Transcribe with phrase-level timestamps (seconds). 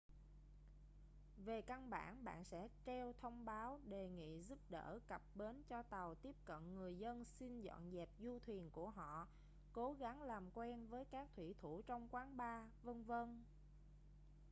[1.45, 5.83] về căn bản bạn sẽ treo thông báo đề nghị giúp đỡ cập bến cho
[5.83, 9.27] tàu tiếp cận người dân xin dọn dẹp du thuyền của họ
[9.73, 13.11] cố gắng làm quen với các thủy thủ trong quán bar v.v